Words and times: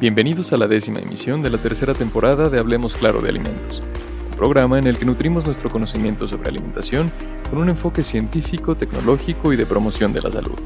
Bienvenidos 0.00 0.50
a 0.54 0.56
la 0.56 0.66
décima 0.66 1.00
emisión 1.00 1.42
de 1.42 1.50
la 1.50 1.58
tercera 1.58 1.92
temporada 1.92 2.48
de 2.48 2.58
Hablemos 2.58 2.94
Claro 2.94 3.20
de 3.20 3.28
Alimentos, 3.28 3.82
un 4.30 4.36
programa 4.38 4.78
en 4.78 4.86
el 4.86 4.98
que 4.98 5.04
nutrimos 5.04 5.44
nuestro 5.44 5.68
conocimiento 5.68 6.26
sobre 6.26 6.48
alimentación 6.48 7.12
con 7.50 7.58
un 7.58 7.68
enfoque 7.68 8.02
científico, 8.02 8.74
tecnológico 8.74 9.52
y 9.52 9.56
de 9.56 9.66
promoción 9.66 10.14
de 10.14 10.22
la 10.22 10.30
salud. 10.30 10.58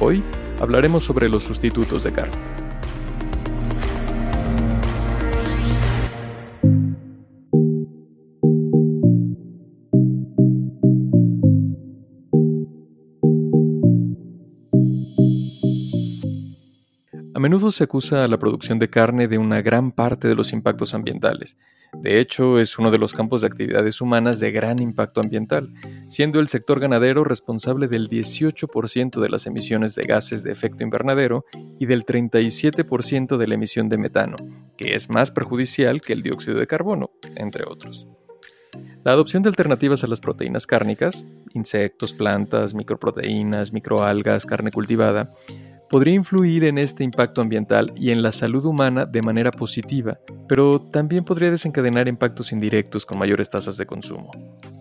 Hoy 0.00 0.24
hablaremos 0.58 1.04
sobre 1.04 1.28
los 1.28 1.44
sustitutos 1.44 2.02
de 2.02 2.12
carne. 2.12 2.57
A 17.38 17.40
menudo 17.40 17.70
se 17.70 17.84
acusa 17.84 18.24
a 18.24 18.26
la 18.26 18.36
producción 18.36 18.80
de 18.80 18.90
carne 18.90 19.28
de 19.28 19.38
una 19.38 19.62
gran 19.62 19.92
parte 19.92 20.26
de 20.26 20.34
los 20.34 20.52
impactos 20.52 20.92
ambientales. 20.92 21.56
De 21.92 22.18
hecho, 22.18 22.58
es 22.58 22.80
uno 22.80 22.90
de 22.90 22.98
los 22.98 23.12
campos 23.12 23.42
de 23.42 23.46
actividades 23.46 24.00
humanas 24.00 24.40
de 24.40 24.50
gran 24.50 24.82
impacto 24.82 25.20
ambiental, 25.20 25.72
siendo 26.10 26.40
el 26.40 26.48
sector 26.48 26.80
ganadero 26.80 27.22
responsable 27.22 27.86
del 27.86 28.08
18% 28.08 29.20
de 29.20 29.28
las 29.28 29.46
emisiones 29.46 29.94
de 29.94 30.02
gases 30.02 30.42
de 30.42 30.50
efecto 30.50 30.82
invernadero 30.82 31.44
y 31.78 31.86
del 31.86 32.04
37% 32.04 33.36
de 33.36 33.46
la 33.46 33.54
emisión 33.54 33.88
de 33.88 33.98
metano, 33.98 34.34
que 34.76 34.96
es 34.96 35.08
más 35.08 35.30
perjudicial 35.30 36.00
que 36.00 36.14
el 36.14 36.24
dióxido 36.24 36.58
de 36.58 36.66
carbono, 36.66 37.12
entre 37.36 37.62
otros. 37.68 38.08
La 39.04 39.12
adopción 39.12 39.44
de 39.44 39.50
alternativas 39.50 40.02
a 40.02 40.08
las 40.08 40.18
proteínas 40.18 40.66
cárnicas, 40.66 41.24
insectos, 41.54 42.14
plantas, 42.14 42.74
microproteínas, 42.74 43.72
microalgas, 43.72 44.44
carne 44.44 44.72
cultivada, 44.72 45.30
podría 45.88 46.14
influir 46.14 46.64
en 46.64 46.78
este 46.78 47.04
impacto 47.04 47.40
ambiental 47.40 47.92
y 47.96 48.10
en 48.10 48.22
la 48.22 48.32
salud 48.32 48.64
humana 48.64 49.06
de 49.06 49.22
manera 49.22 49.50
positiva, 49.50 50.18
pero 50.48 50.80
también 50.80 51.24
podría 51.24 51.50
desencadenar 51.50 52.08
impactos 52.08 52.52
indirectos 52.52 53.06
con 53.06 53.18
mayores 53.18 53.50
tasas 53.50 53.76
de 53.76 53.86
consumo. 53.86 54.30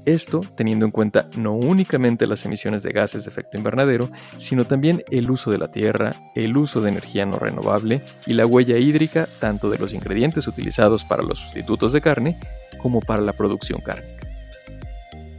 Esto 0.05 0.41
teniendo 0.55 0.85
en 0.85 0.91
cuenta 0.91 1.29
no 1.35 1.53
únicamente 1.53 2.27
las 2.27 2.45
emisiones 2.45 2.83
de 2.83 2.93
gases 2.93 3.25
de 3.25 3.31
efecto 3.31 3.57
invernadero, 3.57 4.09
sino 4.37 4.65
también 4.65 5.03
el 5.11 5.29
uso 5.29 5.51
de 5.51 5.57
la 5.57 5.71
tierra, 5.71 6.31
el 6.35 6.55
uso 6.55 6.81
de 6.81 6.89
energía 6.89 7.25
no 7.25 7.39
renovable 7.39 8.01
y 8.25 8.33
la 8.33 8.45
huella 8.45 8.77
hídrica 8.77 9.27
tanto 9.39 9.69
de 9.69 9.77
los 9.77 9.93
ingredientes 9.93 10.47
utilizados 10.47 11.03
para 11.03 11.23
los 11.23 11.39
sustitutos 11.39 11.91
de 11.91 12.01
carne 12.01 12.39
como 12.77 13.01
para 13.01 13.21
la 13.21 13.33
producción 13.33 13.81
cárnica. 13.81 14.26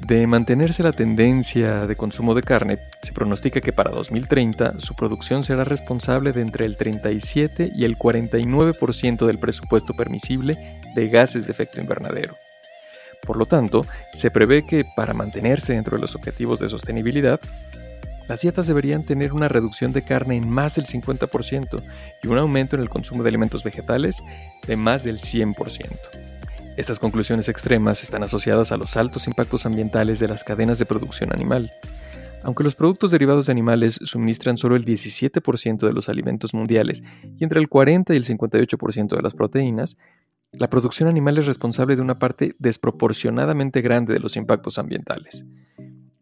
De 0.08 0.26
mantenerse 0.26 0.82
la 0.82 0.92
tendencia 0.92 1.86
de 1.86 1.94
consumo 1.94 2.32
de 2.32 2.42
carne, 2.42 2.78
se 3.02 3.12
pronostica 3.12 3.60
que 3.60 3.74
para 3.74 3.90
2030 3.90 4.80
su 4.80 4.94
producción 4.94 5.44
será 5.44 5.64
responsable 5.64 6.32
de 6.32 6.40
entre 6.40 6.64
el 6.64 6.78
37 6.78 7.72
y 7.76 7.84
el 7.84 7.98
49% 7.98 9.26
del 9.26 9.38
presupuesto 9.38 9.92
permisible 9.92 10.80
de 10.94 11.08
gases 11.08 11.44
de 11.44 11.52
efecto 11.52 11.78
invernadero. 11.78 12.34
Por 13.20 13.36
lo 13.36 13.44
tanto, 13.44 13.84
se 14.14 14.30
prevé 14.30 14.64
que 14.64 14.86
para 14.96 15.12
mantenerse 15.12 15.74
dentro 15.74 15.98
de 15.98 16.00
los 16.00 16.14
objetivos 16.14 16.58
de 16.58 16.70
sostenibilidad, 16.70 17.38
las 18.28 18.40
dietas 18.40 18.66
deberían 18.66 19.04
tener 19.04 19.34
una 19.34 19.48
reducción 19.48 19.92
de 19.92 20.04
carne 20.04 20.36
en 20.36 20.48
más 20.48 20.76
del 20.76 20.86
50% 20.86 21.82
y 22.22 22.28
un 22.28 22.38
aumento 22.38 22.76
en 22.76 22.82
el 22.82 22.88
consumo 22.88 23.22
de 23.22 23.28
alimentos 23.28 23.62
vegetales 23.62 24.22
de 24.66 24.76
más 24.78 25.04
del 25.04 25.18
100%. 25.18 26.27
Estas 26.78 27.00
conclusiones 27.00 27.48
extremas 27.48 28.04
están 28.04 28.22
asociadas 28.22 28.70
a 28.70 28.76
los 28.76 28.96
altos 28.96 29.26
impactos 29.26 29.66
ambientales 29.66 30.20
de 30.20 30.28
las 30.28 30.44
cadenas 30.44 30.78
de 30.78 30.86
producción 30.86 31.32
animal. 31.32 31.72
Aunque 32.44 32.62
los 32.62 32.76
productos 32.76 33.10
derivados 33.10 33.46
de 33.46 33.50
animales 33.50 33.98
suministran 34.04 34.56
solo 34.56 34.76
el 34.76 34.84
17% 34.84 35.84
de 35.84 35.92
los 35.92 36.08
alimentos 36.08 36.54
mundiales 36.54 37.02
y 37.36 37.42
entre 37.42 37.58
el 37.58 37.68
40 37.68 38.14
y 38.14 38.16
el 38.16 38.24
58% 38.24 39.16
de 39.16 39.22
las 39.22 39.34
proteínas, 39.34 39.96
la 40.52 40.70
producción 40.70 41.08
animal 41.08 41.38
es 41.38 41.46
responsable 41.46 41.96
de 41.96 42.02
una 42.02 42.20
parte 42.20 42.54
desproporcionadamente 42.60 43.80
grande 43.80 44.12
de 44.12 44.20
los 44.20 44.36
impactos 44.36 44.78
ambientales. 44.78 45.44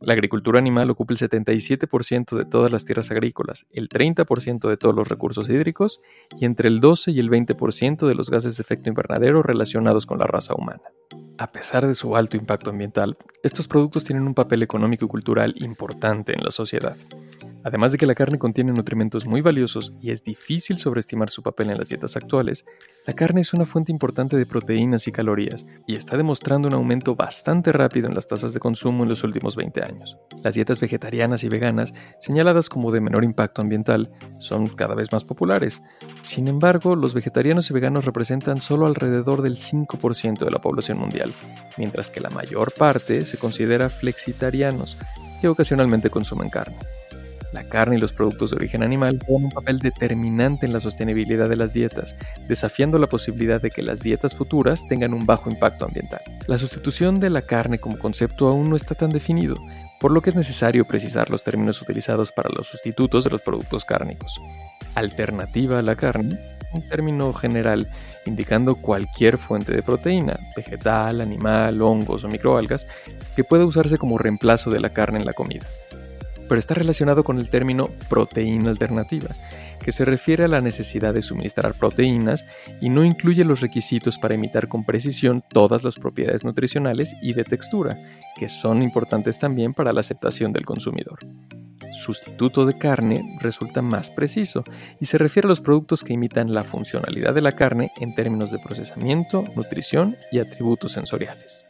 La 0.07 0.13
agricultura 0.13 0.61
animal 0.61 0.89
ocupa 0.89 1.15
el 1.15 1.19
77% 1.19 2.37
de 2.37 2.45
todas 2.45 2.71
las 2.71 2.85
tierras 2.85 3.11
agrícolas, 3.11 3.67
el 3.73 3.89
30% 3.89 4.69
de 4.69 4.77
todos 4.77 4.95
los 4.95 5.09
recursos 5.09 5.49
hídricos 5.49 6.01
y 6.39 6.45
entre 6.45 6.69
el 6.69 6.79
12 6.79 7.11
y 7.11 7.19
el 7.19 7.29
20% 7.29 8.07
de 8.07 8.15
los 8.15 8.31
gases 8.31 8.57
de 8.57 8.61
efecto 8.61 8.89
invernadero 8.89 9.43
relacionados 9.43 10.07
con 10.07 10.21
la 10.21 10.29
raza 10.29 10.55
humana. 10.55 10.83
A 11.39 11.51
pesar 11.51 11.89
de 11.89 11.97
su 11.97 12.15
alto 12.15 12.37
impacto 12.37 12.71
ambiental, 12.71 13.19
estos 13.43 13.67
productos 13.67 14.05
tienen 14.05 14.29
un 14.29 14.35
papel 14.35 14.63
económico 14.63 15.07
y 15.07 15.09
cultural 15.09 15.55
importante 15.57 16.35
en 16.35 16.45
la 16.45 16.53
sociedad. 16.53 16.97
Además 17.67 17.91
de 17.91 17.99
que 17.99 18.07
la 18.07 18.15
carne 18.15 18.39
contiene 18.39 18.71
nutrimentos 18.71 19.27
muy 19.27 19.41
valiosos 19.41 19.93
y 20.01 20.13
es 20.13 20.23
difícil 20.23 20.79
sobreestimar 20.79 21.31
su 21.31 21.43
papel 21.43 21.71
en 21.71 21.79
las 21.79 21.89
dietas 21.89 22.17
actuales, 22.17 22.65
la 23.05 23.13
carne 23.13 23.41
es 23.41 23.53
una 23.55 23.67
fuente 23.67 23.91
importante 23.91 24.37
de 24.37 24.47
proteínas 24.47 25.09
y 25.09 25.13
calorías 25.13 25.67
y 25.85 25.97
está 25.97 26.17
demostrando 26.17 26.69
un 26.69 26.75
aumento 26.75 27.17
bastante 27.17 27.73
rápido 27.73 28.07
en 28.07 28.15
las 28.15 28.29
tasas 28.29 28.53
de 28.53 28.61
consumo 28.61 29.03
en 29.03 29.09
los 29.09 29.25
últimos 29.25 29.57
20 29.57 29.83
años. 29.83 30.17
Las 30.45 30.55
dietas 30.55 30.81
vegetarianas 30.81 31.43
y 31.43 31.49
veganas, 31.49 31.93
señaladas 32.21 32.69
como 32.69 32.93
de 32.93 33.01
menor 33.01 33.25
impacto 33.25 33.63
ambiental, 33.63 34.13
son 34.39 34.69
cada 34.69 34.95
vez 34.95 35.11
más 35.11 35.25
populares. 35.25 35.83
Sin 36.23 36.47
embargo, 36.47 36.95
los 36.95 37.15
vegetarianos 37.15 37.69
y 37.69 37.75
veganos 37.75 38.05
representan 38.05 38.61
solo 38.61 38.87
alrededor 38.87 39.43
del 39.43 39.57
5% 39.57 40.45
de 40.45 40.51
la 40.53 40.61
población 40.61 40.99
mundial, 40.99 41.35
mientras 41.77 42.13
que 42.13 42.21
la 42.21 42.31
mayor 42.31 42.73
parte 42.73 43.25
se 43.25 43.39
considera 43.39 43.89
flexitarianos, 43.89 44.97
que 45.41 45.49
ocasionalmente 45.49 46.11
consumen 46.11 46.49
carne. 46.49 46.79
La 47.53 47.65
carne 47.65 47.97
y 47.97 48.01
los 48.01 48.13
productos 48.13 48.51
de 48.51 48.57
origen 48.57 48.83
animal 48.83 49.19
juegan 49.27 49.47
un 49.47 49.53
papel 49.53 49.79
determinante 49.79 50.67
en 50.67 50.73
la 50.73 50.81
sostenibilidad 50.81 51.49
de 51.49 51.57
las 51.57 51.73
dietas, 51.73 52.17
desafiando 52.49 52.99
la 52.99 53.07
posibilidad 53.07 53.61
de 53.61 53.71
que 53.71 53.83
las 53.83 54.01
dietas 54.01 54.35
futuras 54.35 54.83
tengan 54.89 55.15
un 55.15 55.27
bajo 55.27 55.51
impacto 55.51 55.85
ambiental. 55.85 56.21
La 56.47 56.59
sustitución 56.59 57.21
de 57.21 57.31
la 57.31 57.43
carne 57.43 57.79
como 57.79 57.99
concepto 57.99 58.49
aún 58.49 58.71
no 58.71 58.77
está 58.77 58.95
tan 58.95 59.11
definido, 59.11 59.57
por 60.01 60.11
lo 60.11 60.21
que 60.21 60.31
es 60.31 60.37
necesario 60.37 60.85
precisar 60.85 61.31
los 61.31 61.43
términos 61.43 61.81
utilizados 61.81 62.33
para 62.33 62.51
los 62.51 62.67
sustitutos 62.67 63.25
de 63.25 63.31
los 63.31 63.43
productos 63.43 63.85
cárnicos. 63.85 64.39
Alternativa 64.95 65.79
a 65.79 65.83
la 65.83 65.97
carne, 65.97 66.39
un 66.75 66.87
término 66.89 67.33
general 67.33 67.89
indicando 68.27 68.75
cualquier 68.75 69.39
fuente 69.39 69.73
de 69.73 69.83
proteína, 69.83 70.39
vegetal, 70.57 71.21
animal, 71.21 71.81
hongos 71.81 72.25
o 72.25 72.29
microalgas, 72.29 72.87
que 73.35 73.45
pueda 73.45 73.65
usarse 73.65 73.99
como 73.99 74.19
reemplazo 74.19 74.71
de 74.71 74.81
la 74.81 74.91
carne 74.91 75.21
en 75.21 75.27
la 75.27 75.33
comida 75.33 75.67
pero 76.49 76.59
está 76.59 76.75
relacionado 76.75 77.25
con 77.25 77.39
el 77.39 77.49
término 77.49 77.89
proteína 78.09 78.71
alternativa, 78.71 79.29
que 79.83 79.93
se 79.93 80.05
refiere 80.05 80.45
a 80.45 80.49
la 80.49 80.61
necesidad 80.61 81.15
de 81.15 81.23
suministrar 81.23 81.75
proteínas 81.75 82.45
y 82.81 82.89
no 82.89 83.05
incluye 83.05 83.45
los 83.45 83.61
requisitos 83.61 84.19
para 84.19 84.35
imitar 84.35 84.69
con 84.69 84.85
precisión 84.85 85.45
todas 85.49 85.85
las 85.85 85.97
propiedades 85.97 86.45
nutricionales 86.45 87.15
y 87.23 87.35
de 87.35 87.45
textura, 87.45 87.99
que 88.39 88.49
son 88.49 88.83
importantes 88.83 89.39
también 89.39 89.75
para 89.75 89.93
la 89.93 90.01
aceptación 90.01 90.53
del 90.53 90.65
consumidor. 90.65 91.19
Sustituto 91.97 92.67
de 92.67 92.77
carne 92.77 93.39
resulta 93.41 93.81
más 93.83 94.11
preciso 94.11 94.65
y 95.01 95.07
se 95.07 95.19
refiere 95.19 95.47
a 95.47 95.49
los 95.49 95.61
productos 95.61 96.05
que 96.05 96.13
imitan 96.13 96.53
la 96.53 96.63
funcionalidad 96.63 97.35
de 97.35 97.41
la 97.41 97.53
carne 97.53 97.91
en 98.01 98.15
términos 98.15 98.51
de 98.51 98.59
procesamiento, 98.59 99.45
nutrición 99.57 100.17
y 100.31 100.39
atributos 100.39 100.93
sensoriales. 100.93 101.66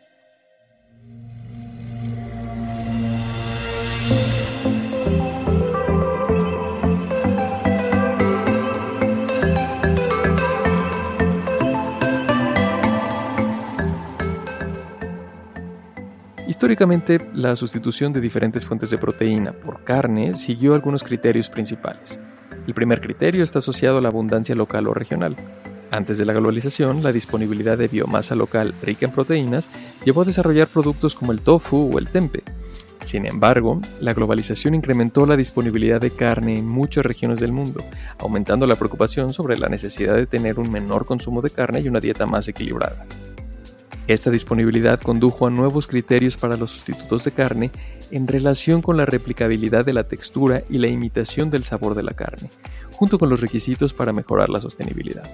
Históricamente, 16.56 17.20
la 17.34 17.54
sustitución 17.54 18.14
de 18.14 18.20
diferentes 18.22 18.64
fuentes 18.64 18.88
de 18.88 18.96
proteína 18.96 19.52
por 19.52 19.84
carne 19.84 20.36
siguió 20.36 20.72
algunos 20.72 21.04
criterios 21.04 21.50
principales. 21.50 22.18
El 22.66 22.72
primer 22.72 23.02
criterio 23.02 23.44
está 23.44 23.58
asociado 23.58 23.98
a 23.98 24.00
la 24.00 24.08
abundancia 24.08 24.54
local 24.54 24.88
o 24.88 24.94
regional. 24.94 25.36
Antes 25.90 26.16
de 26.16 26.24
la 26.24 26.32
globalización, 26.32 27.02
la 27.02 27.12
disponibilidad 27.12 27.76
de 27.76 27.88
biomasa 27.88 28.34
local 28.34 28.72
rica 28.82 29.04
en 29.04 29.12
proteínas 29.12 29.68
llevó 30.06 30.22
a 30.22 30.24
desarrollar 30.24 30.66
productos 30.66 31.14
como 31.14 31.32
el 31.32 31.42
tofu 31.42 31.90
o 31.92 31.98
el 31.98 32.08
tempe. 32.08 32.42
Sin 33.04 33.26
embargo, 33.26 33.82
la 34.00 34.14
globalización 34.14 34.74
incrementó 34.74 35.26
la 35.26 35.36
disponibilidad 35.36 36.00
de 36.00 36.12
carne 36.12 36.56
en 36.56 36.66
muchas 36.66 37.04
regiones 37.04 37.38
del 37.38 37.52
mundo, 37.52 37.84
aumentando 38.18 38.66
la 38.66 38.76
preocupación 38.76 39.30
sobre 39.30 39.58
la 39.58 39.68
necesidad 39.68 40.16
de 40.16 40.26
tener 40.26 40.58
un 40.58 40.72
menor 40.72 41.04
consumo 41.04 41.42
de 41.42 41.50
carne 41.50 41.80
y 41.80 41.88
una 41.88 42.00
dieta 42.00 42.24
más 42.24 42.48
equilibrada. 42.48 43.04
Esta 44.08 44.30
disponibilidad 44.30 45.00
condujo 45.00 45.46
a 45.46 45.50
nuevos 45.50 45.88
criterios 45.88 46.36
para 46.36 46.56
los 46.56 46.70
sustitutos 46.70 47.24
de 47.24 47.32
carne 47.32 47.70
en 48.12 48.28
relación 48.28 48.80
con 48.80 48.96
la 48.96 49.04
replicabilidad 49.04 49.84
de 49.84 49.92
la 49.92 50.04
textura 50.04 50.62
y 50.70 50.78
la 50.78 50.86
imitación 50.86 51.50
del 51.50 51.64
sabor 51.64 51.96
de 51.96 52.04
la 52.04 52.12
carne, 52.12 52.48
junto 52.92 53.18
con 53.18 53.28
los 53.28 53.40
requisitos 53.40 53.92
para 53.92 54.12
mejorar 54.12 54.48
la 54.48 54.60
sostenibilidad. 54.60 55.28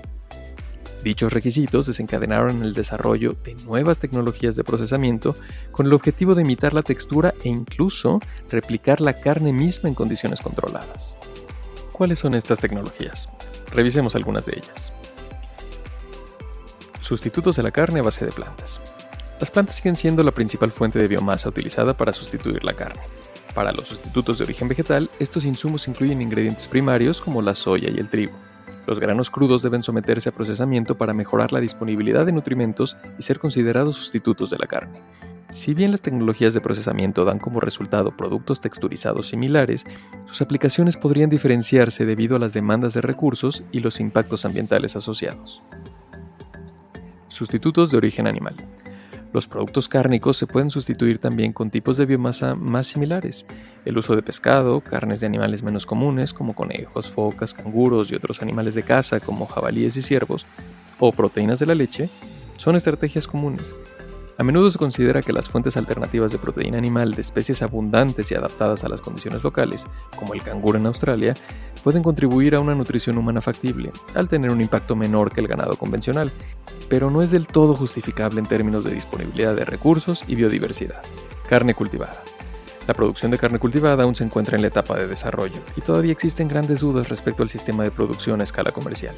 Dichos 1.05 1.33
requisitos 1.33 1.87
desencadenaron 1.87 2.63
el 2.63 2.73
desarrollo 2.73 3.37
de 3.45 3.55
nuevas 3.67 3.99
tecnologías 3.99 4.57
de 4.57 4.65
procesamiento 4.65 5.37
con 5.71 5.87
el 5.87 5.93
objetivo 5.93 6.35
de 6.35 6.43
imitar 6.43 6.73
la 6.73 6.83
textura 6.83 7.35
e 7.45 7.49
incluso 7.49 8.21
replicar 8.51 9.01
la 9.01 9.15
carne 9.15 9.53
misma 9.53 9.89
en 9.89 9.95
condiciones 9.95 10.41
controladas. 10.41 11.17
¿Cuáles 11.93 12.21
son 12.21 12.35
estas 12.35 12.59
tecnologías? 12.59 13.29
Revisemos 13.73 14.15
algunas 14.15 14.47
de 14.47 14.55
ellas. 14.57 14.93
Sustitutos 17.03 17.57
de 17.57 17.65
la 17.65 17.73
carne 17.73 17.99
a 17.99 18.05
base 18.05 18.25
de 18.25 18.31
plantas. 18.31 18.81
Las 19.41 19.51
plantas 19.51 19.75
siguen 19.75 19.97
siendo 19.97 20.23
la 20.23 20.31
principal 20.31 20.71
fuente 20.71 21.01
de 21.01 21.09
biomasa 21.09 21.49
utilizada 21.49 21.97
para 21.97 22.13
sustituir 22.13 22.63
la 22.63 22.75
carne. 22.75 23.03
Para 23.57 23.73
los 23.73 23.89
sustitutos 23.89 24.39
de 24.39 24.45
origen 24.45 24.69
vegetal, 24.69 25.11
estos 25.19 25.45
insumos 25.45 25.89
incluyen 25.89 26.23
ingredientes 26.23 26.69
primarios 26.69 27.21
como 27.21 27.43
la 27.43 27.57
soya 27.57 27.91
y 27.91 27.99
el 27.99 28.09
trigo. 28.09 28.33
Los 28.87 29.01
granos 29.01 29.31
crudos 29.31 29.63
deben 29.63 29.83
someterse 29.83 30.29
a 30.29 30.33
procesamiento 30.33 30.97
para 30.97 31.13
mejorar 31.13 31.53
la 31.53 31.59
disponibilidad 31.59 32.25
de 32.25 32.33
nutrimentos 32.33 32.97
y 33.19 33.23
ser 33.23 33.41
considerados 33.41 33.97
sustitutos 33.97 34.51
de 34.51 34.59
la 34.59 34.69
carne. 34.69 35.01
Si 35.51 35.75
bien 35.75 35.91
las 35.91 36.03
tecnologías 36.03 36.55
de 36.55 36.61
procesamiento 36.61 37.25
dan 37.25 37.41
como 37.41 37.59
resultado 37.59 38.17
productos 38.17 38.61
texturizados 38.61 39.27
similares, 39.27 39.85
sus 40.27 40.41
aplicaciones 40.41 40.97
podrían 40.97 41.31
diferenciarse 41.31 42.07
debido 42.07 42.37
a 42.37 42.39
las 42.39 42.53
demandas 42.53 42.95
de 42.95 43.01
recursos 43.01 43.65
y 43.73 43.81
los 43.81 43.99
impactos 43.99 44.45
ambientales 44.45 44.95
asociados. 44.95 45.61
Sustitutos 47.33 47.91
de 47.91 47.97
origen 47.97 48.27
animal. 48.27 48.55
Los 49.33 49.47
productos 49.47 49.89
cárnicos 49.89 50.37
se 50.37 50.47
pueden 50.47 50.69
sustituir 50.69 51.19
también 51.19 51.55
con 51.55 51.71
tipos 51.71 51.97
de 51.97 52.05
biomasa 52.05 52.55
más 52.55 52.89
similares. 52.89 53.47
El 53.87 53.97
uso 53.97 54.15
de 54.15 54.23
pescado, 54.23 54.83
carnes 54.83 55.21
de 55.21 55.29
animales 55.29 55.63
menos 55.63 55.87
comunes 55.87 56.35
como 56.35 56.55
conejos, 56.55 57.11
focas, 57.11 57.55
canguros 57.55 58.13
y 58.13 58.15
otros 58.15 58.43
animales 58.43 58.75
de 58.75 58.83
caza 58.83 59.19
como 59.19 59.47
jabalíes 59.47 59.97
y 59.97 60.03
ciervos, 60.03 60.45
o 60.99 61.11
proteínas 61.11 61.59
de 61.59 61.67
la 61.67 61.75
leche, 61.75 62.11
son 62.59 62.77
estrategias 62.77 63.27
comunes. 63.27 63.75
A 64.39 64.45
menudo 64.45 64.71
se 64.71 64.79
considera 64.79 65.21
que 65.21 65.33
las 65.33 65.49
fuentes 65.49 65.77
alternativas 65.77 66.33
de 66.33 66.39
proteína 66.39 66.79
animal 66.79 67.15
de 67.15 67.21
especies 67.21 67.61
abundantes 67.61 68.31
y 68.31 68.35
adaptadas 68.35 68.83
a 68.83 68.89
las 68.89 69.03
condiciones 69.03 69.45
locales, 69.45 69.87
como 70.17 70.33
el 70.33 70.43
canguro 70.43 70.79
en 70.79 70.87
Australia, 70.87 71.35
pueden 71.85 72.03
contribuir 72.03 72.55
a 72.55 72.61
una 72.61 72.75
nutrición 72.75 73.19
humana 73.19 73.43
factible, 73.43 73.93
al 74.15 74.29
tener 74.29 74.51
un 74.51 74.63
impacto 74.63 74.97
menor 74.97 75.33
que 75.33 75.43
el 75.43 75.49
ganado 75.49 75.77
convencional, 75.77 76.33
pero 76.89 77.11
no 77.11 77.21
es 77.21 77.31
del 77.31 77.47
todo 77.47 77.75
justificable 77.75 78.41
en 78.41 78.47
términos 78.47 78.85
de 78.85 78.95
disponibilidad 78.95 79.55
de 79.55 79.67
recursos 79.67 80.25
y 80.27 80.35
biodiversidad. 80.35 81.03
Carne 81.49 81.75
cultivada. 81.75 82.23
La 82.89 82.95
producción 82.95 83.31
de 83.31 83.39
carne 83.39 83.59
cultivada 83.59 84.05
aún 84.05 84.15
se 84.15 84.25
encuentra 84.25 84.57
en 84.57 84.63
la 84.63 84.69
etapa 84.69 84.97
de 84.97 85.07
desarrollo 85.07 85.61
y 85.77 85.83
todavía 85.83 86.13
existen 86.13 86.49
grandes 86.49 86.81
dudas 86.81 87.11
respecto 87.11 87.43
al 87.43 87.51
sistema 87.51 87.85
de 87.85 87.91
producción 87.91 88.41
a 88.41 88.45
escala 88.45 88.73
comercial 88.73 89.15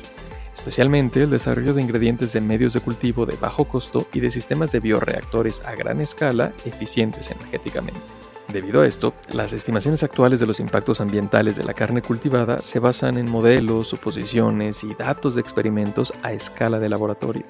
especialmente 0.54 1.22
el 1.22 1.30
desarrollo 1.30 1.74
de 1.74 1.82
ingredientes 1.82 2.32
de 2.32 2.40
medios 2.40 2.72
de 2.72 2.80
cultivo 2.80 3.26
de 3.26 3.36
bajo 3.36 3.66
costo 3.66 4.06
y 4.12 4.20
de 4.20 4.30
sistemas 4.30 4.72
de 4.72 4.80
bioreactores 4.80 5.60
a 5.66 5.74
gran 5.74 6.00
escala 6.00 6.52
eficientes 6.64 7.30
energéticamente. 7.30 8.00
Debido 8.48 8.82
a 8.82 8.86
esto, 8.86 9.14
las 9.32 9.52
estimaciones 9.52 10.02
actuales 10.02 10.38
de 10.38 10.46
los 10.46 10.60
impactos 10.60 11.00
ambientales 11.00 11.56
de 11.56 11.64
la 11.64 11.74
carne 11.74 12.02
cultivada 12.02 12.58
se 12.58 12.78
basan 12.78 13.16
en 13.16 13.30
modelos, 13.30 13.88
suposiciones 13.88 14.84
y 14.84 14.94
datos 14.94 15.34
de 15.34 15.40
experimentos 15.40 16.12
a 16.22 16.32
escala 16.32 16.78
de 16.78 16.88
laboratorio, 16.88 17.44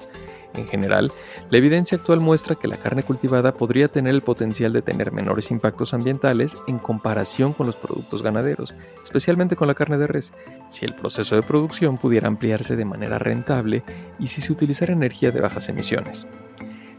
en 0.53 0.67
general, 0.67 1.11
la 1.49 1.57
evidencia 1.57 1.97
actual 1.97 2.21
muestra 2.21 2.55
que 2.55 2.67
la 2.67 2.77
carne 2.77 3.03
cultivada 3.03 3.53
podría 3.53 3.87
tener 3.87 4.13
el 4.13 4.21
potencial 4.21 4.73
de 4.73 4.81
tener 4.81 5.11
menores 5.11 5.51
impactos 5.51 5.93
ambientales 5.93 6.55
en 6.67 6.79
comparación 6.79 7.53
con 7.53 7.67
los 7.67 7.75
productos 7.75 8.21
ganaderos, 8.21 8.73
especialmente 9.03 9.55
con 9.55 9.67
la 9.67 9.75
carne 9.75 9.97
de 9.97 10.07
res, 10.07 10.33
si 10.69 10.85
el 10.85 10.95
proceso 10.95 11.35
de 11.35 11.43
producción 11.43 11.97
pudiera 11.97 12.27
ampliarse 12.27 12.75
de 12.75 12.85
manera 12.85 13.19
rentable 13.19 13.83
y 14.19 14.27
si 14.27 14.41
se 14.41 14.51
utilizara 14.51 14.93
energía 14.93 15.31
de 15.31 15.41
bajas 15.41 15.69
emisiones. 15.69 16.27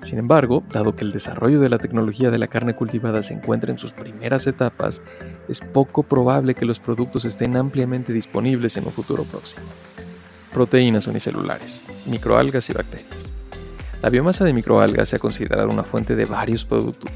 Sin 0.03 0.19
embargo, 0.19 0.63
dado 0.73 0.95
que 0.95 1.05
el 1.05 1.13
desarrollo 1.13 1.59
de 1.59 1.69
la 1.69 1.79
tecnología 1.79 2.31
de 2.31 2.39
la 2.39 2.47
carne 2.47 2.77
cultivada 2.77 3.23
se 3.23 3.35
encuentra 3.35 3.73
en 3.73 3.79
sus 3.79 3.93
primeras 3.93 4.47
etapas, 4.47 5.03
es 5.49 5.61
poco 5.61 6.03
probable 6.03 6.55
que 6.55 6.65
los 6.65 6.79
productos 6.79 7.25
estén 7.25 7.57
ampliamente 7.57 8.13
disponibles 8.13 8.77
en 8.77 8.85
un 8.85 8.93
futuro 8.93 9.25
próximo. 9.25 9.67
Proteínas 10.53 11.07
unicelulares, 11.07 11.85
microalgas 12.07 12.71
y 12.71 12.73
bacterias. 12.73 13.36
La 14.03 14.11
biomasa 14.11 14.45
de 14.45 14.53
microalgas 14.53 15.09
se 15.09 15.17
ha 15.17 15.19
considerado 15.19 15.69
una 15.71 15.83
fuente 15.83 16.15
de 16.15 16.27
varios 16.27 16.65
productos. 16.65 17.11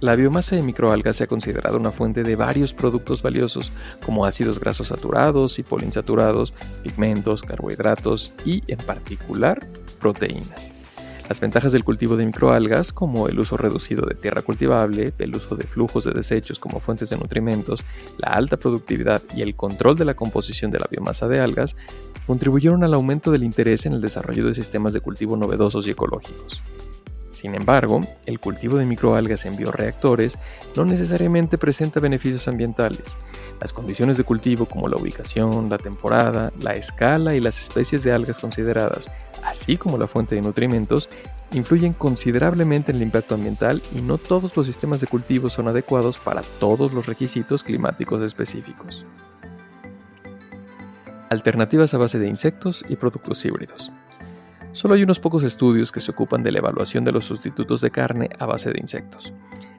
La 0.00 0.14
biomasa 0.14 0.54
de 0.54 0.62
microalgas 0.62 1.16
se 1.16 1.24
ha 1.24 1.26
considerado 1.26 1.76
una 1.76 1.90
fuente 1.90 2.22
de 2.22 2.36
varios 2.36 2.72
productos 2.72 3.22
valiosos 3.22 3.72
como 4.04 4.24
ácidos 4.24 4.60
grasos 4.60 4.88
saturados 4.88 5.58
y 5.58 5.62
poliinsaturados, 5.62 6.52
pigmentos, 6.82 7.42
carbohidratos 7.42 8.34
y, 8.44 8.62
en 8.68 8.78
particular, 8.78 9.66
proteínas. 10.00 10.72
Las 11.28 11.40
ventajas 11.40 11.72
del 11.72 11.84
cultivo 11.84 12.16
de 12.16 12.26
microalgas, 12.26 12.92
como 12.92 13.28
el 13.28 13.40
uso 13.40 13.56
reducido 13.56 14.04
de 14.04 14.14
tierra 14.14 14.42
cultivable, 14.42 15.14
el 15.18 15.34
uso 15.34 15.56
de 15.56 15.64
flujos 15.64 16.04
de 16.04 16.12
desechos 16.12 16.58
como 16.58 16.80
fuentes 16.80 17.08
de 17.08 17.16
nutrimentos, 17.16 17.82
la 18.18 18.28
alta 18.28 18.58
productividad 18.58 19.22
y 19.34 19.40
el 19.40 19.56
control 19.56 19.96
de 19.96 20.04
la 20.04 20.14
composición 20.14 20.70
de 20.70 20.80
la 20.80 20.88
biomasa 20.90 21.26
de 21.26 21.40
algas, 21.40 21.76
contribuyeron 22.26 22.84
al 22.84 22.94
aumento 22.94 23.30
del 23.30 23.44
interés 23.44 23.86
en 23.86 23.92
el 23.92 24.00
desarrollo 24.00 24.46
de 24.46 24.54
sistemas 24.54 24.92
de 24.92 25.00
cultivo 25.00 25.36
novedosos 25.36 25.86
y 25.86 25.90
ecológicos. 25.90 26.62
Sin 27.34 27.54
embargo, 27.56 28.00
el 28.26 28.38
cultivo 28.38 28.78
de 28.78 28.86
microalgas 28.86 29.44
en 29.44 29.56
bioreactores 29.56 30.38
no 30.76 30.84
necesariamente 30.84 31.58
presenta 31.58 31.98
beneficios 31.98 32.46
ambientales. 32.46 33.16
Las 33.60 33.72
condiciones 33.72 34.16
de 34.16 34.24
cultivo 34.24 34.66
como 34.66 34.88
la 34.88 34.96
ubicación, 34.96 35.68
la 35.68 35.78
temporada, 35.78 36.52
la 36.60 36.74
escala 36.74 37.34
y 37.34 37.40
las 37.40 37.60
especies 37.60 38.04
de 38.04 38.12
algas 38.12 38.38
consideradas, 38.38 39.10
así 39.42 39.76
como 39.76 39.98
la 39.98 40.06
fuente 40.06 40.36
de 40.36 40.42
nutrimentos, 40.42 41.08
influyen 41.52 41.92
considerablemente 41.92 42.92
en 42.92 42.96
el 42.96 43.02
impacto 43.02 43.34
ambiental 43.34 43.82
y 43.94 44.00
no 44.00 44.16
todos 44.16 44.56
los 44.56 44.66
sistemas 44.66 45.00
de 45.00 45.06
cultivo 45.06 45.50
son 45.50 45.68
adecuados 45.68 46.18
para 46.18 46.42
todos 46.60 46.92
los 46.92 47.06
requisitos 47.06 47.64
climáticos 47.64 48.22
específicos. 48.22 49.04
Alternativas 51.34 51.92
a 51.92 51.98
base 51.98 52.20
de 52.20 52.28
insectos 52.28 52.84
y 52.88 52.94
productos 52.94 53.44
híbridos. 53.44 53.90
Solo 54.70 54.94
hay 54.94 55.02
unos 55.02 55.18
pocos 55.18 55.42
estudios 55.42 55.90
que 55.90 56.00
se 56.00 56.12
ocupan 56.12 56.44
de 56.44 56.52
la 56.52 56.60
evaluación 56.60 57.04
de 57.04 57.10
los 57.10 57.24
sustitutos 57.24 57.80
de 57.80 57.90
carne 57.90 58.30
a 58.38 58.46
base 58.46 58.70
de 58.70 58.78
insectos. 58.80 59.32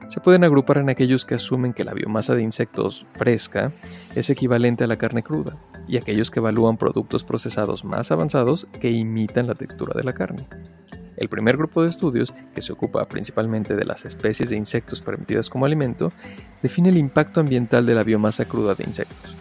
Se 0.08 0.20
pueden 0.20 0.44
agrupar 0.44 0.76
en 0.76 0.90
aquellos 0.90 1.24
que 1.24 1.36
asumen 1.36 1.72
que 1.72 1.84
la 1.84 1.94
biomasa 1.94 2.34
de 2.34 2.42
insectos 2.42 3.06
fresca 3.14 3.72
es 4.14 4.28
equivalente 4.28 4.84
a 4.84 4.86
la 4.86 4.98
carne 4.98 5.22
cruda, 5.22 5.56
y 5.88 5.96
aquellos 5.96 6.30
que 6.30 6.40
evalúan 6.40 6.76
productos 6.76 7.24
procesados 7.24 7.86
más 7.86 8.12
avanzados 8.12 8.66
que 8.78 8.90
imitan 8.90 9.46
la 9.46 9.54
textura 9.54 9.94
de 9.96 10.04
la 10.04 10.12
carne. 10.12 10.46
El 11.16 11.30
primer 11.30 11.56
grupo 11.56 11.82
de 11.82 11.88
estudios, 11.88 12.34
que 12.54 12.60
se 12.60 12.74
ocupa 12.74 13.08
principalmente 13.08 13.76
de 13.76 13.86
las 13.86 14.04
especies 14.04 14.50
de 14.50 14.56
insectos 14.56 15.00
permitidas 15.00 15.48
como 15.48 15.64
alimento, 15.64 16.12
define 16.62 16.90
el 16.90 16.98
impacto 16.98 17.40
ambiental 17.40 17.86
de 17.86 17.94
la 17.94 18.04
biomasa 18.04 18.44
cruda 18.44 18.74
de 18.74 18.84
insectos. 18.84 19.34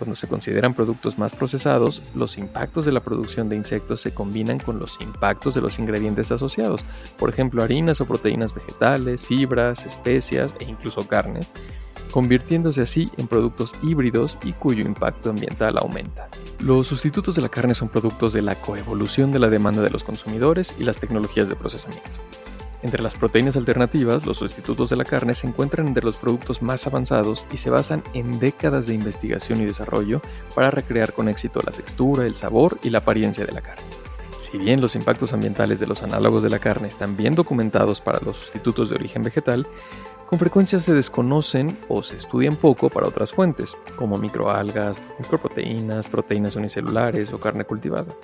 Cuando 0.00 0.16
se 0.16 0.28
consideran 0.28 0.72
productos 0.72 1.18
más 1.18 1.34
procesados, 1.34 2.02
los 2.14 2.38
impactos 2.38 2.86
de 2.86 2.92
la 2.92 3.00
producción 3.00 3.50
de 3.50 3.56
insectos 3.56 4.00
se 4.00 4.14
combinan 4.14 4.58
con 4.58 4.78
los 4.78 4.98
impactos 5.02 5.52
de 5.52 5.60
los 5.60 5.78
ingredientes 5.78 6.32
asociados, 6.32 6.86
por 7.18 7.28
ejemplo 7.28 7.62
harinas 7.62 8.00
o 8.00 8.06
proteínas 8.06 8.54
vegetales, 8.54 9.26
fibras, 9.26 9.84
especias 9.84 10.54
e 10.58 10.64
incluso 10.64 11.06
carnes, 11.06 11.52
convirtiéndose 12.12 12.80
así 12.80 13.10
en 13.18 13.28
productos 13.28 13.74
híbridos 13.82 14.38
y 14.42 14.54
cuyo 14.54 14.86
impacto 14.86 15.28
ambiental 15.28 15.76
aumenta. 15.76 16.30
Los 16.60 16.86
sustitutos 16.86 17.34
de 17.34 17.42
la 17.42 17.50
carne 17.50 17.74
son 17.74 17.90
productos 17.90 18.32
de 18.32 18.40
la 18.40 18.54
coevolución 18.54 19.32
de 19.32 19.38
la 19.38 19.50
demanda 19.50 19.82
de 19.82 19.90
los 19.90 20.02
consumidores 20.02 20.76
y 20.78 20.84
las 20.84 20.96
tecnologías 20.96 21.50
de 21.50 21.56
procesamiento. 21.56 22.08
Entre 22.82 23.02
las 23.02 23.14
proteínas 23.14 23.56
alternativas, 23.56 24.24
los 24.24 24.38
sustitutos 24.38 24.88
de 24.88 24.96
la 24.96 25.04
carne 25.04 25.34
se 25.34 25.46
encuentran 25.46 25.86
entre 25.86 26.04
los 26.04 26.16
productos 26.16 26.62
más 26.62 26.86
avanzados 26.86 27.44
y 27.52 27.58
se 27.58 27.68
basan 27.68 28.02
en 28.14 28.38
décadas 28.38 28.86
de 28.86 28.94
investigación 28.94 29.60
y 29.60 29.66
desarrollo 29.66 30.22
para 30.54 30.70
recrear 30.70 31.12
con 31.12 31.28
éxito 31.28 31.60
la 31.64 31.72
textura, 31.72 32.24
el 32.24 32.36
sabor 32.36 32.78
y 32.82 32.88
la 32.88 32.98
apariencia 32.98 33.44
de 33.44 33.52
la 33.52 33.60
carne. 33.60 33.84
Si 34.38 34.56
bien 34.56 34.80
los 34.80 34.96
impactos 34.96 35.34
ambientales 35.34 35.78
de 35.78 35.86
los 35.86 36.02
análogos 36.02 36.42
de 36.42 36.48
la 36.48 36.58
carne 36.58 36.88
están 36.88 37.18
bien 37.18 37.34
documentados 37.34 38.00
para 38.00 38.20
los 38.20 38.38
sustitutos 38.38 38.88
de 38.88 38.96
origen 38.96 39.22
vegetal, 39.22 39.66
con 40.26 40.38
frecuencia 40.38 40.78
se 40.80 40.94
desconocen 40.94 41.76
o 41.88 42.02
se 42.02 42.16
estudian 42.16 42.56
poco 42.56 42.88
para 42.88 43.08
otras 43.08 43.32
fuentes, 43.32 43.76
como 43.96 44.16
microalgas, 44.16 45.02
microproteínas, 45.18 46.08
proteínas 46.08 46.56
unicelulares 46.56 47.32
o 47.34 47.40
carne 47.40 47.64
cultivada 47.64 48.14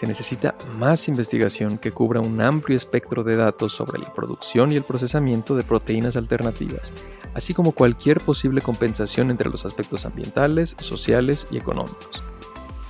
se 0.00 0.06
necesita 0.06 0.54
más 0.78 1.08
investigación 1.08 1.76
que 1.76 1.92
cubra 1.92 2.22
un 2.22 2.40
amplio 2.40 2.74
espectro 2.74 3.22
de 3.22 3.36
datos 3.36 3.74
sobre 3.74 4.00
la 4.00 4.14
producción 4.14 4.72
y 4.72 4.76
el 4.76 4.82
procesamiento 4.82 5.54
de 5.54 5.62
proteínas 5.62 6.16
alternativas, 6.16 6.94
así 7.34 7.52
como 7.52 7.72
cualquier 7.72 8.18
posible 8.20 8.62
compensación 8.62 9.30
entre 9.30 9.50
los 9.50 9.66
aspectos 9.66 10.06
ambientales, 10.06 10.74
sociales 10.80 11.46
y 11.50 11.58
económicos. 11.58 12.24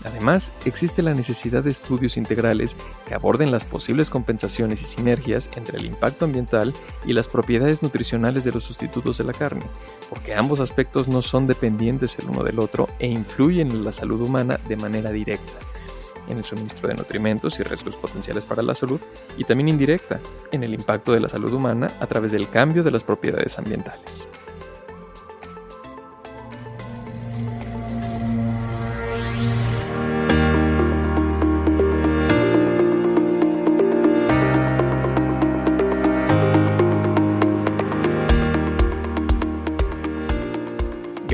Además, 0.05 0.53
existe 0.65 1.03
la 1.03 1.13
necesidad 1.13 1.65
de 1.65 1.71
estudios 1.71 2.17
integrales 2.17 2.77
que 3.09 3.15
aborden 3.15 3.51
las 3.51 3.65
posibles 3.65 4.09
compensaciones 4.09 4.81
y 4.81 4.85
sinergias 4.85 5.51
entre 5.57 5.79
el 5.79 5.87
impacto 5.87 6.27
ambiental 6.27 6.73
y 7.05 7.13
las 7.13 7.27
propiedades 7.27 7.83
nutricionales 7.83 8.45
de 8.45 8.53
los 8.53 8.63
sustitutos 8.63 9.19
de 9.19 9.25
la 9.25 9.33
carne, 9.33 9.67
porque 10.09 10.37
ambos 10.37 10.61
aspectos 10.61 11.09
no 11.09 11.23
son 11.23 11.49
dependientes 11.49 12.21
el 12.21 12.31
uno 12.31 12.45
del 12.45 12.61
otro 12.61 12.87
e 13.01 13.09
influyen 13.09 13.73
en 13.73 13.83
la 13.83 13.91
salud 13.91 14.21
humana 14.21 14.61
de 14.69 14.77
manera 14.77 15.11
directa 15.11 15.70
en 16.31 16.39
el 16.39 16.45
suministro 16.45 16.89
de 16.89 16.95
nutrimentos 16.95 17.59
y 17.61 17.63
riesgos 17.63 17.97
potenciales 17.97 18.47
para 18.47 18.63
la 18.63 18.75
salud, 18.75 19.01
y 19.37 19.45
también 19.45 19.69
indirecta 19.69 20.21
en 20.53 20.63
el 20.63 20.75
impacto 20.75 21.13
de 21.13 21.21
la 21.21 21.29
salud 21.29 21.53
humana 21.53 21.89
a 22.01 22.07
través 22.07 22.33
del 22.33 22.49
cambio 22.49 22.83
de 22.83 22.91
las 22.91 23.05
propiedades 23.05 23.59
ambientales. 23.59 24.29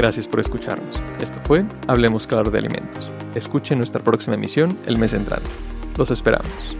Gracias 0.06 0.28
por 0.28 0.38
escucharnos. 0.38 1.02
Esto 1.20 1.40
fue 1.42 1.64
Hablemos 1.88 2.28
Claro 2.28 2.48
de 2.48 2.58
Alimentos. 2.58 3.10
Escuchen 3.34 3.78
nuestra 3.78 4.04
próxima 4.04 4.36
emisión 4.36 4.78
el 4.86 4.98
mes 4.98 5.14
entrante. 5.14 5.50
Los 5.98 6.12
esperamos. 6.12 6.76